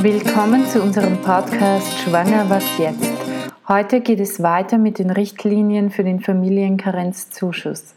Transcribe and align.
Willkommen 0.00 0.64
zu 0.66 0.80
unserem 0.80 1.20
Podcast 1.22 1.92
Schwanger 1.98 2.48
was 2.48 2.78
jetzt. 2.78 3.10
Heute 3.66 4.00
geht 4.00 4.20
es 4.20 4.40
weiter 4.40 4.78
mit 4.78 5.00
den 5.00 5.10
Richtlinien 5.10 5.90
für 5.90 6.04
den 6.04 6.20
Familienkarenzzuschuss. 6.20 7.96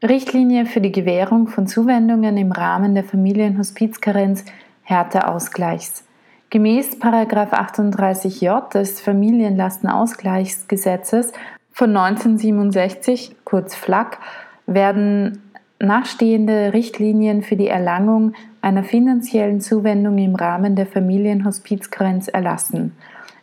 Richtlinie 0.00 0.64
für 0.64 0.80
die 0.80 0.92
Gewährung 0.92 1.48
von 1.48 1.66
Zuwendungen 1.66 2.36
im 2.36 2.52
Rahmen 2.52 2.94
der 2.94 3.02
Familienhospizkarenz 3.02 4.44
Härteausgleichs. 4.82 6.04
Gemäß 6.50 7.00
38j 7.00 8.70
des 8.70 9.00
Familienlastenausgleichsgesetzes 9.00 11.32
von 11.72 11.96
1967, 11.96 13.34
kurz 13.44 13.74
FLAG, 13.74 14.18
werden 14.66 15.50
nachstehende 15.80 16.72
Richtlinien 16.72 17.42
für 17.42 17.56
die 17.56 17.66
Erlangung 17.66 18.34
einer 18.60 18.84
finanziellen 18.84 19.60
Zuwendung 19.60 20.18
im 20.18 20.34
Rahmen 20.34 20.76
der 20.76 20.86
Familienhospizgrenz 20.86 22.28
erlassen. 22.28 22.92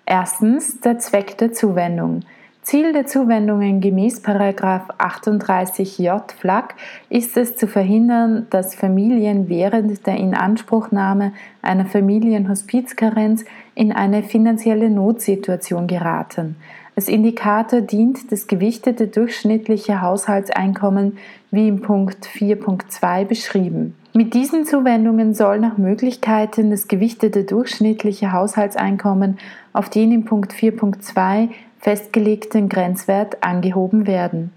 Erstens 0.06 0.80
der 0.82 1.00
Zweck 1.00 1.38
der 1.38 1.52
Zuwendung. 1.52 2.22
Ziel 2.66 2.94
der 2.94 3.06
Zuwendungen 3.06 3.80
gemäß 3.80 4.24
38j 4.24 6.32
FLAG 6.32 6.74
ist 7.10 7.38
es 7.38 7.56
zu 7.56 7.68
verhindern, 7.68 8.48
dass 8.50 8.74
Familien 8.74 9.50
während 9.50 10.08
der 10.08 10.18
Inanspruchnahme 10.18 11.34
einer 11.62 11.86
Familienhospizkarenz 11.86 13.46
in 13.76 13.92
eine 13.92 14.24
finanzielle 14.24 14.90
Notsituation 14.90 15.86
geraten. 15.86 16.56
Als 16.96 17.10
Indikator 17.10 17.82
dient 17.82 18.32
das 18.32 18.48
gewichtete 18.48 19.08
durchschnittliche 19.08 20.02
Haushaltseinkommen 20.02 21.18
wie 21.52 21.68
im 21.68 21.82
Punkt 21.82 22.26
4.2 22.26 23.26
beschrieben. 23.26 23.96
Mit 24.14 24.34
diesen 24.34 24.66
Zuwendungen 24.66 25.34
soll 25.34 25.60
nach 25.60 25.78
Möglichkeiten 25.78 26.72
das 26.72 26.88
gewichtete 26.88 27.44
durchschnittliche 27.44 28.32
Haushaltseinkommen 28.32 29.40
auf 29.74 29.90
den 29.90 30.14
im 30.14 30.24
Punkt 30.24 30.54
4.2 30.54 31.50
festgelegten 31.80 32.70
Grenzwert 32.70 33.44
angehoben 33.44 34.08
werden. 34.08 34.52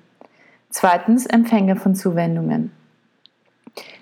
Zweitens 0.71 1.27
Empfänger 1.27 1.75
von 1.75 1.97
Zuwendungen. 1.97 2.71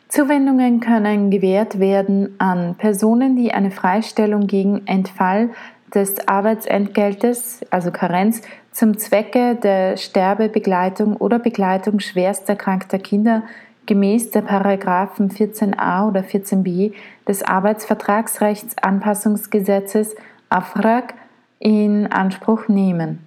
Zuwendungen 0.09 0.81
können 0.81 1.31
gewährt 1.31 1.79
werden 1.79 2.35
an 2.39 2.75
Personen, 2.77 3.35
die 3.35 3.53
eine 3.53 3.71
Freistellung 3.71 4.47
gegen 4.47 4.87
Entfall 4.87 5.51
des 5.95 6.29
Arbeitsentgeltes, 6.29 7.61
also 7.71 7.91
Karenz, 7.91 8.43
zum 8.73 8.99
Zwecke 8.99 9.57
der 9.57 9.97
Sterbebegleitung 9.97 11.17
oder 11.17 11.39
Begleitung 11.39 12.01
schwerst 12.01 12.49
erkrankter 12.49 12.99
Kinder 12.99 13.45
gemäß 13.87 14.31
der 14.31 14.43
Paragraphen 14.43 15.31
14a 15.31 16.07
oder 16.09 16.21
14b 16.21 16.93
des 17.27 17.43
Arbeitsvertragsrechtsanpassungsgesetzes 17.43 20.15
AFRAG 20.49 21.15
in 21.59 22.07
Anspruch 22.09 22.69
nehmen. 22.69 23.21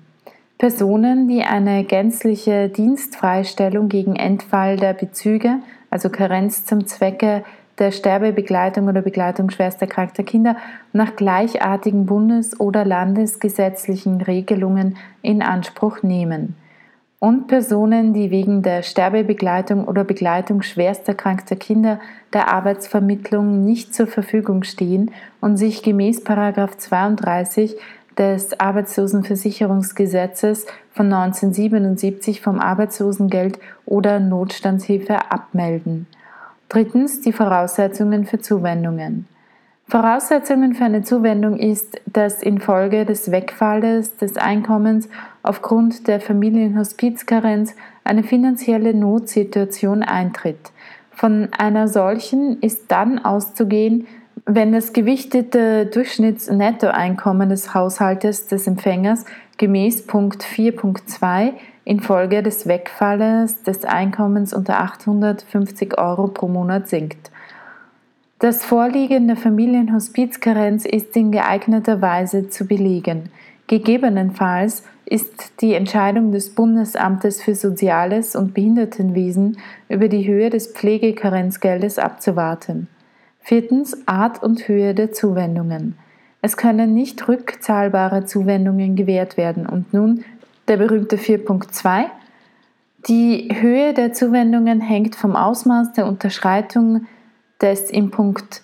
Personen, 0.57 1.27
die 1.29 1.41
eine 1.41 1.83
gänzliche 1.85 2.69
Dienstfreistellung 2.69 3.87
gegen 3.87 4.17
Entfall 4.17 4.75
der 4.75 4.91
Bezüge, 4.93 5.59
also 5.89 6.09
Karenz 6.09 6.65
zum 6.65 6.85
Zwecke 6.85 7.45
der 7.79 7.91
Sterbebegleitung 7.91 8.87
oder 8.87 9.01
Begleitung 9.01 9.49
schwerster 9.49 9.87
erkrankter 9.87 10.23
Kinder 10.23 10.55
nach 10.93 11.15
gleichartigen 11.15 12.05
bundes- 12.05 12.59
oder 12.59 12.85
landesgesetzlichen 12.85 14.21
Regelungen 14.21 14.97
in 15.21 15.41
Anspruch 15.41 16.03
nehmen. 16.03 16.55
Und 17.19 17.47
Personen, 17.47 18.13
die 18.13 18.29
wegen 18.31 18.61
der 18.61 18.81
Sterbebegleitung 18.81 19.85
oder 19.85 20.05
Begleitung 20.05 20.61
schwerster 20.61 21.09
erkrankter 21.09 21.57
Kinder 21.57 21.99
der 22.31 22.53
Arbeitsvermittlung 22.53 23.65
nicht 23.65 23.93
zur 23.93 24.07
Verfügung 24.07 24.63
stehen 24.63 25.11
und 25.41 25.57
sich 25.57 25.83
gemäß 25.83 26.23
32 26.23 27.75
des 28.17 28.57
Arbeitslosenversicherungsgesetzes 28.59 30.65
von 30.91 31.11
1977 31.11 32.41
vom 32.41 32.59
Arbeitslosengeld 32.59 33.59
oder 33.85 34.19
Notstandshilfe 34.19 35.31
abmelden. 35.31 36.07
Drittens 36.69 37.21
die 37.21 37.33
Voraussetzungen 37.33 38.25
für 38.25 38.39
Zuwendungen. 38.39 39.27
Voraussetzungen 39.87 40.75
für 40.75 40.85
eine 40.85 41.01
Zuwendung 41.01 41.57
ist, 41.57 41.99
dass 42.05 42.43
infolge 42.43 43.07
des 43.07 43.31
Wegfalles 43.31 44.17
des 44.17 44.37
Einkommens 44.37 45.09
aufgrund 45.41 46.07
der 46.07 46.19
Familienhospizkarenz 46.19 47.75
eine 48.03 48.21
finanzielle 48.21 48.93
Notsituation 48.93 50.03
eintritt. 50.03 50.59
Von 51.09 51.49
einer 51.57 51.87
solchen 51.87 52.59
ist 52.61 52.91
dann 52.91 53.17
auszugehen, 53.17 54.05
wenn 54.45 54.71
das 54.71 54.93
gewichtete 54.93 55.85
Durchschnittsnettoeinkommen 55.87 57.49
des 57.49 57.73
Haushaltes 57.73 58.47
des 58.47 58.67
Empfängers 58.67 59.25
gemäß 59.57 60.05
Punkt 60.07 60.43
4.2 60.43 61.53
infolge 61.85 62.43
des 62.43 62.67
Wegfalles 62.67 63.63
des 63.63 63.85
Einkommens 63.85 64.53
unter 64.53 64.79
850 64.79 65.97
Euro 65.97 66.27
pro 66.27 66.47
Monat 66.47 66.87
sinkt. 66.87 67.31
Das 68.37 68.63
Vorliegen 68.63 69.27
der 69.27 69.35
Familienhospizkarenz 69.35 70.85
ist 70.85 71.15
in 71.17 71.31
geeigneter 71.31 72.01
Weise 72.01 72.49
zu 72.49 72.65
belegen. 72.65 73.31
Gegebenenfalls 73.67 74.83
ist 75.05 75.61
die 75.61 75.73
Entscheidung 75.73 76.31
des 76.31 76.53
Bundesamtes 76.55 77.41
für 77.41 77.55
Soziales 77.55 78.35
und 78.35 78.53
Behindertenwesen 78.53 79.57
über 79.89 80.07
die 80.07 80.27
Höhe 80.27 80.49
des 80.49 80.67
Pflegekarenzgeldes 80.67 81.99
abzuwarten. 81.99 82.87
Viertens 83.49 83.97
Art 84.05 84.43
und 84.43 84.67
Höhe 84.67 84.93
der 84.93 85.11
Zuwendungen. 85.11 85.97
Es 86.39 86.55
können 86.55 86.93
nicht 86.93 87.27
rückzahlbare 87.27 88.25
Zuwendungen 88.25 88.95
gewährt 88.95 89.37
werden. 89.37 89.65
Und 89.65 89.91
nun 89.91 90.23
der 90.67 90.77
berühmte 90.77 91.15
4.2. 91.15 92.03
Die 93.07 93.49
Höhe 93.59 93.95
der 93.95 94.13
Zuwendungen 94.13 94.81
hängt 94.81 95.15
vom 95.15 95.35
Ausmaß 95.35 95.93
der 95.93 96.05
Unterschreitung 96.05 97.07
des 97.59 97.89
im 97.89 98.11
Punkt 98.11 98.61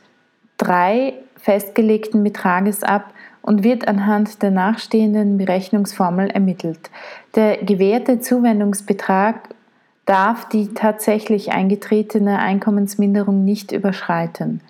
3 0.57 1.15
festgelegten 1.35 2.23
Betrages 2.23 2.83
ab 2.83 3.11
und 3.41 3.63
wird 3.63 3.87
anhand 3.87 4.43
der 4.43 4.51
nachstehenden 4.51 5.39
Berechnungsformel 5.39 6.29
ermittelt. 6.29 6.91
Der 7.33 7.57
gewährte 7.57 8.19
Zuwendungsbetrag 8.19 9.49
darf 10.05 10.47
die 10.47 10.75
tatsächlich 10.75 11.53
eingetretene 11.53 12.37
Einkommensminderung 12.37 13.43
nicht 13.43 13.71
überschreiten. 13.71 14.61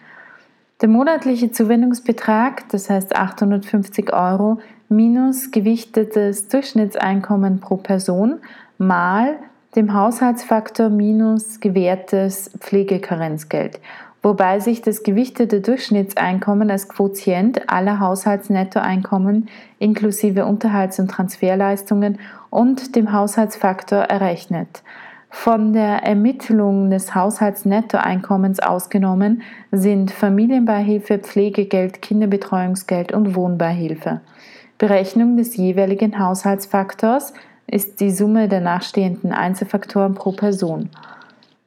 Der 0.82 0.90
monatliche 0.90 1.52
Zuwendungsbetrag, 1.52 2.68
das 2.68 2.90
heißt 2.90 3.16
850 3.16 4.12
Euro, 4.12 4.60
minus 4.90 5.52
gewichtetes 5.52 6.50
Durchschnittseinkommen 6.50 7.62
pro 7.62 7.78
Person 7.78 8.40
mal 8.78 9.38
dem 9.78 9.94
Haushaltsfaktor 9.94 10.90
minus 10.90 11.62
gewährtes 11.62 12.52
Pflegekarenzgeld, 12.60 13.80
wobei 14.22 14.60
sich 14.60 14.82
das 14.82 15.04
gewichtete 15.04 15.62
Durchschnittseinkommen 15.62 16.70
als 16.70 16.90
Quotient 16.90 17.70
aller 17.70 18.02
Haushaltsnettoeinkommen 18.02 19.48
inklusive 19.80 20.46
Unterhalts- 20.46 21.00
und 21.00 21.10
Transferleistungen 21.10 22.20
und 22.50 22.98
dem 22.98 23.14
Haushaltsfaktor 23.14 24.00
errechnet. 24.00 24.84
Von 25.30 25.74
der 25.74 26.04
Ermittlung 26.04 26.90
des 26.90 27.14
Haushaltsnettoeinkommens 27.14 28.60
ausgenommen 28.60 29.42
sind 29.72 30.12
Familienbeihilfe, 30.12 31.20
Pflegegeld, 31.20 32.02
Kinderbetreuungsgeld 32.02 33.12
und 33.12 33.36
Wohnbeihilfe. 33.36 34.22
Berechnung 34.78 35.38
des 35.38 35.56
jeweiligen 35.56 36.20
Haushaltsfaktors 36.20 37.34
ist 37.68 38.00
die 38.00 38.12
Summe 38.12 38.48
der 38.48 38.62
nachstehenden 38.62 39.32
Einzelfaktoren 39.32 40.16
pro 40.16 40.32
Person. 40.32 40.90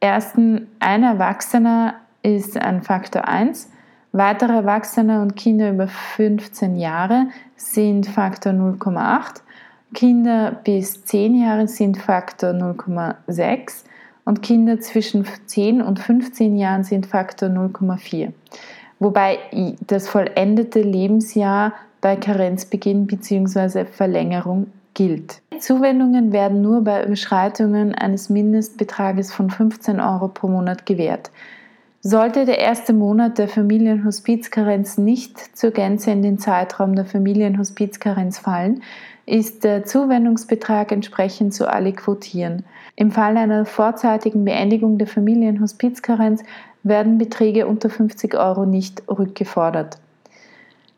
Ersten, 0.00 0.68
ein 0.78 1.02
Erwachsener 1.02 1.94
ist 2.22 2.60
ein 2.60 2.82
Faktor 2.82 3.26
1, 3.26 3.70
weitere 4.12 4.52
Erwachsene 4.52 5.22
und 5.22 5.36
Kinder 5.36 5.70
über 5.70 5.88
15 5.88 6.76
Jahre 6.76 7.26
sind 7.56 8.06
Faktor 8.06 8.52
0,8, 8.52 9.42
Kinder 9.94 10.60
bis 10.64 11.04
10 11.04 11.34
Jahre 11.40 11.66
sind 11.68 11.98
Faktor 11.98 12.50
0,6 12.50 13.84
und 14.24 14.42
Kinder 14.42 14.80
zwischen 14.80 15.24
10 15.46 15.80
und 15.80 15.98
15 15.98 16.56
Jahren 16.56 16.84
sind 16.84 17.06
Faktor 17.06 17.48
0,4. 17.48 18.32
Wobei 18.98 19.38
das 19.86 20.08
vollendete 20.08 20.82
Lebensjahr 20.82 21.72
bei 22.00 22.16
Karenzbeginn 22.16 23.06
bzw. 23.06 23.86
Verlängerung 23.86 24.66
gilt. 24.94 25.40
Zuwendungen 25.58 26.32
werden 26.32 26.60
nur 26.60 26.82
bei 26.82 27.04
Überschreitungen 27.04 27.94
eines 27.94 28.28
Mindestbetrages 28.28 29.32
von 29.32 29.50
15 29.50 30.00
Euro 30.00 30.28
pro 30.28 30.48
Monat 30.48 30.86
gewährt. 30.86 31.30
Sollte 32.00 32.44
der 32.44 32.58
erste 32.58 32.92
Monat 32.92 33.38
der 33.38 33.48
Familienhospizkarenz 33.48 34.98
nicht 34.98 35.56
zur 35.56 35.72
Gänze 35.72 36.10
in 36.10 36.22
den 36.22 36.38
Zeitraum 36.38 36.94
der 36.94 37.04
Familienhospizkarenz 37.04 38.38
fallen, 38.38 38.82
ist 39.28 39.62
der 39.64 39.84
Zuwendungsbetrag 39.84 40.90
entsprechend 40.90 41.54
zu 41.54 41.70
aliquotieren. 41.70 42.64
Im 42.96 43.10
Fall 43.10 43.36
einer 43.36 43.64
vorzeitigen 43.66 44.44
Beendigung 44.44 44.98
der 44.98 45.06
Familienhospizkarenz 45.06 46.42
werden 46.82 47.18
Beträge 47.18 47.66
unter 47.66 47.90
50 47.90 48.34
Euro 48.34 48.64
nicht 48.64 49.02
rückgefordert. 49.08 49.98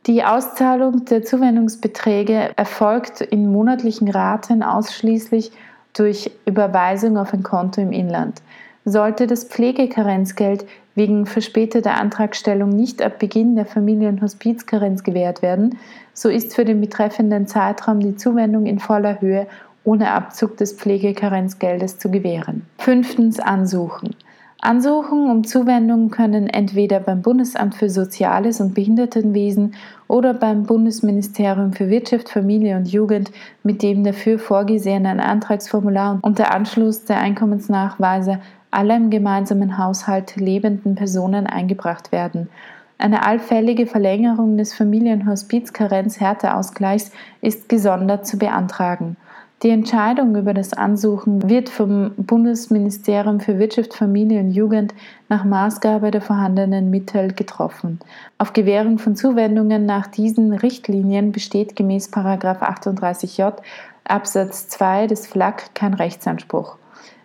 Die 0.07 0.25
Auszahlung 0.25 1.05
der 1.05 1.25
Zuwendungsbeträge 1.25 2.53
erfolgt 2.57 3.21
in 3.21 3.53
monatlichen 3.53 4.09
Raten 4.09 4.63
ausschließlich 4.63 5.53
durch 5.93 6.31
Überweisung 6.47 7.19
auf 7.19 7.35
ein 7.35 7.43
Konto 7.43 7.81
im 7.81 7.93
Inland. 7.93 8.41
Sollte 8.85 9.27
das 9.27 9.45
Pflegekarenzgeld 9.45 10.65
wegen 11.01 11.25
verspäteter 11.25 11.95
Antragstellung 11.95 12.69
nicht 12.69 13.01
ab 13.01 13.19
Beginn 13.19 13.57
der 13.57 13.65
Familienhospizkarenz 13.65 15.03
gewährt 15.03 15.41
werden, 15.41 15.79
so 16.13 16.29
ist 16.29 16.55
für 16.55 16.67
den 16.67 16.83
betreffenden 16.83 17.47
Zeitraum 17.47 18.01
die 18.01 18.17
Zuwendung 18.17 18.67
in 18.67 18.79
voller 18.79 19.19
Höhe 19.23 19.47
ohne 19.83 20.11
Abzug 20.11 20.59
des 20.59 20.75
Pflegekarenzgeldes 20.75 21.97
zu 21.97 22.11
gewähren. 22.11 22.67
Fünftens 22.77 23.41
Ansuchen. 23.41 24.15
Ansuchen 24.63 25.31
um 25.31 25.45
Zuwendung 25.45 26.11
können 26.11 26.47
entweder 26.47 27.01
beim 27.01 27.23
Bundesamt 27.23 27.75
für 27.75 27.89
Soziales 27.89 28.61
und 28.61 28.75
Behindertenwesen 28.75 29.75
oder 30.07 30.35
beim 30.35 30.65
Bundesministerium 30.65 31.73
für 31.73 31.89
Wirtschaft, 31.89 32.29
Familie 32.29 32.77
und 32.77 32.87
Jugend 32.87 33.31
mit 33.63 33.83
dem 33.83 34.05
dafür 34.05 34.39
vorgesehenen 34.39 35.19
Antragsformular 35.19 36.19
und 36.21 36.39
der 36.39 36.55
Anschluss 36.55 37.07
der 37.07 37.21
Einkommensnachweise 37.21 38.41
aller 38.71 38.97
im 38.97 39.09
gemeinsamen 39.09 39.79
Haushalt 39.79 40.37
lebenden 40.37 40.95
Personen 40.95 41.47
eingebracht 41.47 42.13
werden. 42.13 42.51
Eine 42.99 43.25
allfällige 43.25 43.87
Verlängerung 43.87 44.59
des 44.59 44.75
Familienhospizkarenz-Härteausgleichs 44.75 47.13
ist 47.41 47.71
gesondert 47.71 48.27
zu 48.27 48.37
beantragen. 48.37 49.17
Die 49.63 49.69
Entscheidung 49.69 50.37
über 50.37 50.55
das 50.55 50.73
Ansuchen 50.73 51.51
wird 51.51 51.69
vom 51.69 52.13
Bundesministerium 52.17 53.41
für 53.41 53.59
Wirtschaft, 53.59 53.93
Familie 53.93 54.41
und 54.41 54.53
Jugend 54.53 54.95
nach 55.29 55.45
Maßgabe 55.45 56.11
der 56.11 56.23
vorhandenen 56.23 56.89
Mittel 56.89 57.35
getroffen. 57.35 58.01
Auf 58.39 58.55
Gewährung 58.55 58.99
von 58.99 59.17
Zuwendungen 59.17 59.85
nach 59.85 60.07
diesen 60.07 60.55
Richtlinien 60.55 61.31
besteht 61.31 61.77
gemäß 61.77 62.11
38j 62.11 63.53
Absatz 64.05 64.69
2 64.69 65.09
des 65.09 65.27
FLAG 65.27 65.75
kein 65.75 65.93
Rechtsanspruch. 65.93 66.77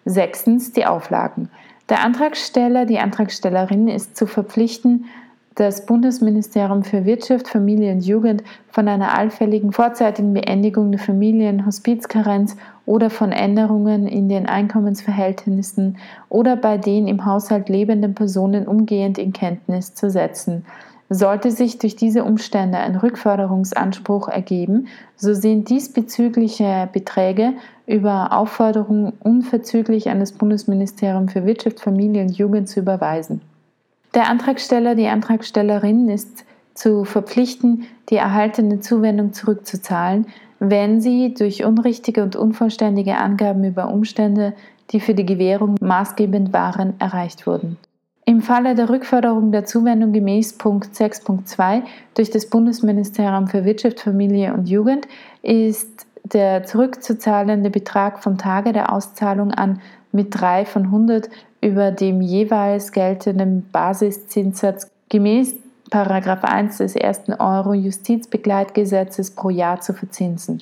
Sechstens 0.03 0.73
die 0.73 0.85
Auflagen. 0.85 1.49
Der 1.87 2.03
Antragsteller, 2.03 2.85
die 2.85 2.99
Antragstellerin 2.99 3.87
ist 3.87 4.17
zu 4.17 4.27
verpflichten, 4.27 5.05
das 5.55 5.85
Bundesministerium 5.85 6.83
für 6.83 7.05
Wirtschaft, 7.05 7.47
Familie 7.47 7.93
und 7.93 8.01
Jugend 8.01 8.43
von 8.69 8.89
einer 8.89 9.17
allfälligen 9.17 9.71
vorzeitigen 9.71 10.33
Beendigung 10.33 10.91
der 10.91 10.99
Familienhospizkarenz 10.99 12.57
oder 12.85 13.09
von 13.09 13.31
Änderungen 13.31 14.05
in 14.05 14.27
den 14.27 14.47
Einkommensverhältnissen 14.47 15.97
oder 16.27 16.57
bei 16.57 16.77
den 16.77 17.07
im 17.07 17.25
Haushalt 17.25 17.69
lebenden 17.69 18.13
Personen 18.13 18.67
umgehend 18.67 19.17
in 19.17 19.31
Kenntnis 19.31 19.95
zu 19.95 20.09
setzen. 20.09 20.65
Sollte 21.07 21.51
sich 21.51 21.77
durch 21.77 21.95
diese 21.95 22.25
Umstände 22.25 22.79
ein 22.79 22.95
Rückforderungsanspruch 22.95 24.27
ergeben, 24.27 24.87
so 25.15 25.33
sind 25.33 25.69
diesbezügliche 25.69 26.89
Beträge 26.91 27.53
über 27.85 28.33
Aufforderung 28.33 29.13
unverzüglich 29.19 30.09
an 30.09 30.19
das 30.19 30.33
Bundesministerium 30.33 31.29
für 31.29 31.45
Wirtschaft, 31.45 31.79
Familie 31.79 32.23
und 32.23 32.37
Jugend 32.37 32.67
zu 32.67 32.81
überweisen. 32.81 33.41
Der 34.15 34.29
Antragsteller, 34.29 34.95
die 34.95 35.07
Antragstellerin 35.07 36.07
ist 36.07 36.45
zu 36.73 37.03
verpflichten, 37.03 37.83
die 38.09 38.15
erhaltene 38.15 38.79
Zuwendung 38.79 39.33
zurückzuzahlen, 39.33 40.27
wenn 40.59 41.01
sie 41.01 41.33
durch 41.33 41.65
unrichtige 41.65 42.23
und 42.23 42.37
unvollständige 42.37 43.17
Angaben 43.17 43.65
über 43.65 43.89
Umstände, 43.89 44.53
die 44.91 45.01
für 45.01 45.13
die 45.13 45.25
Gewährung 45.25 45.75
maßgebend 45.81 46.53
waren, 46.53 46.93
erreicht 46.99 47.45
wurden. 47.45 47.77
Im 48.23 48.41
Falle 48.41 48.73
der 48.73 48.89
Rückforderung 48.89 49.51
der 49.51 49.65
Zuwendung 49.65 50.13
gemäß 50.13 50.53
Punkt 50.53 50.95
6.2 50.95 51.83
durch 52.15 52.31
das 52.31 52.49
Bundesministerium 52.49 53.47
für 53.47 53.65
Wirtschaft, 53.65 53.99
Familie 53.99 54.53
und 54.53 54.69
Jugend 54.69 55.07
ist 55.41 56.07
der 56.23 56.63
zurückzuzahlende 56.63 57.69
Betrag 57.69 58.23
vom 58.23 58.37
Tage 58.37 58.71
der 58.71 58.91
Auszahlung 58.93 59.51
an 59.51 59.81
mit 60.11 60.27
3 60.31 60.65
von 60.65 60.85
100 60.85 61.29
über 61.65 61.91
dem 61.91 62.21
jeweils 62.21 62.91
geltenden 62.91 63.67
Basiszinssatz 63.71 64.91
gemäß 65.09 65.55
1 65.91 66.77
des 66.77 66.95
1. 66.95 67.39
Euro-Justizbegleitgesetzes 67.39 69.31
pro 69.31 69.49
Jahr 69.49 69.81
zu 69.81 69.93
verzinsen. 69.93 70.61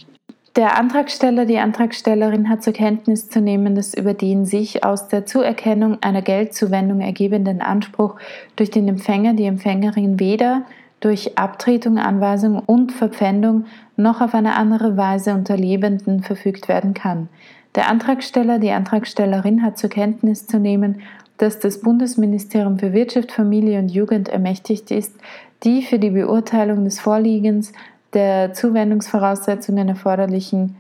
Der 0.55 0.77
Antragsteller, 0.77 1.45
die 1.45 1.57
Antragstellerin 1.57 2.47
hat 2.47 2.63
zur 2.63 2.73
Kenntnis 2.73 3.27
zu 3.27 3.41
nehmen, 3.41 3.75
dass 3.75 3.93
über 3.95 4.13
den 4.13 4.45
sich 4.45 4.85
aus 4.85 5.07
der 5.07 5.25
Zuerkennung 5.25 5.97
einer 6.01 6.21
Geldzuwendung 6.21 7.01
ergebenden 7.01 7.61
Anspruch 7.61 8.15
durch 8.55 8.69
den 8.69 8.87
Empfänger, 8.87 9.33
die 9.33 9.45
Empfängerin 9.45 10.19
weder 10.19 10.61
durch 10.99 11.37
Abtretung, 11.37 11.97
Anweisung 11.97 12.59
und 12.59 12.93
Verpfändung 12.93 13.65
noch 13.97 14.21
auf 14.21 14.33
eine 14.35 14.55
andere 14.55 14.95
Weise 14.95 15.33
unter 15.33 15.57
Lebenden 15.57 16.21
verfügt 16.21 16.69
werden 16.69 16.93
kann. 16.93 17.27
Der 17.75 17.89
Antragsteller, 17.89 18.59
die 18.59 18.71
Antragstellerin 18.71 19.63
hat 19.63 19.77
zur 19.77 19.89
Kenntnis 19.89 20.45
zu 20.45 20.59
nehmen, 20.59 21.01
dass 21.37 21.59
das 21.59 21.81
Bundesministerium 21.81 22.77
für 22.77 22.93
Wirtschaft, 22.93 23.31
Familie 23.31 23.79
und 23.79 23.89
Jugend 23.89 24.29
ermächtigt 24.29 24.91
ist, 24.91 25.15
die 25.63 25.81
für 25.81 25.97
die 25.97 26.11
Beurteilung 26.11 26.83
des 26.83 26.99
Vorliegens 26.99 27.73
der 28.13 28.53
Zuwendungsvoraussetzungen 28.53 29.89
erforderlichen 29.89 30.75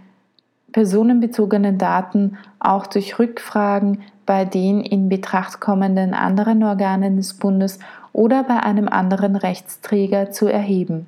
personenbezogenen 0.71 1.77
Daten 1.77 2.37
auch 2.59 2.87
durch 2.87 3.17
Rückfragen 3.19 4.01
bei 4.25 4.45
den 4.45 4.81
in 4.81 5.09
Betracht 5.09 5.59
kommenden 5.59 6.13
anderen 6.13 6.63
Organen 6.63 7.17
des 7.17 7.33
Bundes 7.35 7.79
oder 8.11 8.43
bei 8.43 8.61
einem 8.61 8.87
anderen 8.87 9.35
Rechtsträger 9.35 10.31
zu 10.31 10.47
erheben. 10.47 11.07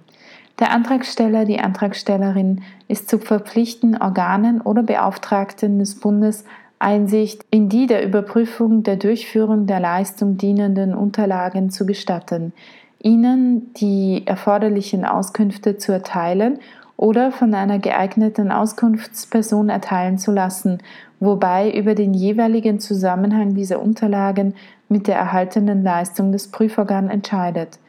Der 0.60 0.72
Antragsteller, 0.72 1.44
die 1.44 1.60
Antragstellerin 1.60 2.62
ist 2.88 3.10
zu 3.10 3.20
verpflichten, 3.20 4.02
Organen 4.02 4.62
oder 4.62 4.84
Beauftragten 4.84 5.80
des 5.80 6.00
Bundes 6.00 6.46
Einsicht 6.80 7.44
in 7.52 7.68
die 7.68 7.88
der 7.88 8.06
Überprüfung 8.06 8.84
der 8.84 8.96
Durchführung 8.96 9.66
der 9.66 9.80
Leistung 9.80 10.38
dienenden 10.38 10.94
Unterlagen 10.94 11.70
zu 11.72 11.86
gestatten, 11.86 12.54
ihnen 13.02 13.74
die 13.74 14.24
erforderlichen 14.26 15.04
Auskünfte 15.04 15.78
zu 15.78 15.92
erteilen 15.92 16.60
oder 16.98 17.32
von 17.32 17.54
einer 17.54 17.80
geeigneten 17.80 18.52
Auskunftsperson 18.52 19.70
erteilen 19.70 20.18
zu 20.18 20.32
lassen, 20.32 20.80
wobei 21.20 21.72
über 21.72 21.96
den 21.96 22.14
jeweiligen 22.14 22.80
Zusammenhang 22.80 23.56
dieser 23.56 23.82
Unterlagen 23.82 24.56
mit 24.88 25.08
der 25.08 25.18
erhaltenen 25.18 25.84
Leistung 25.84 26.32
des 26.32 26.50
Prüforgan 26.50 27.10
entscheidet. 27.10 27.80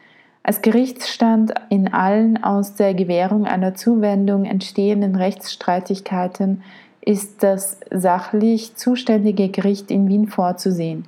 Als 0.46 0.62
Gerichtsstand 0.62 1.52
in 1.70 1.92
allen 1.92 2.44
aus 2.44 2.76
der 2.76 2.94
Gewährung 2.94 3.46
einer 3.46 3.74
Zuwendung 3.74 4.44
entstehenden 4.44 5.16
Rechtsstreitigkeiten 5.16 6.62
ist 7.00 7.42
das 7.42 7.80
sachlich 7.90 8.76
zuständige 8.76 9.48
Gericht 9.48 9.90
in 9.90 10.06
Wien 10.06 10.28
vorzusehen. 10.28 11.06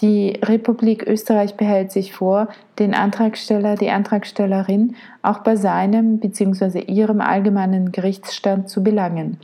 Die 0.00 0.30
Republik 0.42 1.06
Österreich 1.06 1.56
behält 1.56 1.92
sich 1.92 2.14
vor, 2.14 2.48
den 2.78 2.94
Antragsteller, 2.94 3.74
die 3.74 3.90
Antragstellerin 3.90 4.96
auch 5.20 5.40
bei 5.40 5.56
seinem 5.56 6.18
bzw. 6.18 6.80
ihrem 6.80 7.20
allgemeinen 7.20 7.92
Gerichtsstand 7.92 8.70
zu 8.70 8.82
belangen. 8.82 9.36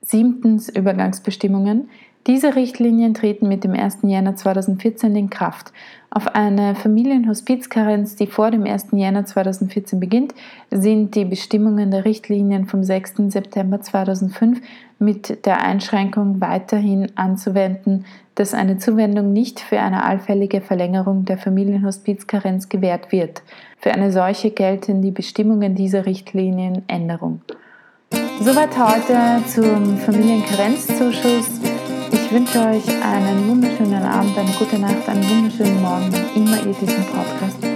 Siebtens 0.00 0.70
Übergangsbestimmungen. 0.70 1.90
Diese 2.26 2.54
Richtlinien 2.54 3.14
treten 3.14 3.48
mit 3.48 3.64
dem 3.64 3.72
1. 3.72 3.98
Jänner 4.02 4.36
2014 4.36 5.16
in 5.16 5.30
Kraft. 5.30 5.72
Auf 6.10 6.34
eine 6.34 6.74
Familienhospizkarenz, 6.74 8.14
die 8.16 8.26
vor 8.26 8.50
dem 8.50 8.64
1. 8.64 8.88
Jänner 8.92 9.24
2014 9.24 9.98
beginnt, 9.98 10.34
sind 10.70 11.14
die 11.14 11.24
Bestimmungen 11.24 11.90
der 11.90 12.04
Richtlinien 12.04 12.66
vom 12.66 12.84
6. 12.84 13.14
September 13.28 13.80
2005 13.80 14.60
mit 14.98 15.46
der 15.46 15.62
Einschränkung 15.62 16.42
weiterhin 16.42 17.10
anzuwenden, 17.16 18.04
dass 18.34 18.52
eine 18.52 18.76
Zuwendung 18.76 19.32
nicht 19.32 19.60
für 19.60 19.80
eine 19.80 20.04
allfällige 20.04 20.60
Verlängerung 20.60 21.24
der 21.24 21.38
Familienhospizkarenz 21.38 22.68
gewährt 22.68 23.12
wird. 23.12 23.42
Für 23.78 23.92
eine 23.92 24.12
solche 24.12 24.50
gelten 24.50 25.00
die 25.00 25.10
Bestimmungen 25.10 25.74
dieser 25.74 26.04
Richtlinien 26.04 26.82
Änderung. 26.86 27.40
Soweit 28.40 28.76
heute 28.78 29.44
zum 29.46 29.96
Familienkarenzzuschuss. 29.98 31.59
Ich 32.30 32.36
wünsche 32.36 32.60
euch 32.60 32.88
einen 33.04 33.48
wunderschönen 33.48 34.04
Abend, 34.04 34.38
eine 34.38 34.52
gute 34.52 34.78
Nacht, 34.78 35.08
einen 35.08 35.28
wunderschönen 35.28 35.82
Morgen, 35.82 36.12
wann 36.12 36.32
immer 36.36 36.64
ihr 36.64 36.74
diesen 36.74 37.04
Podcast. 37.06 37.69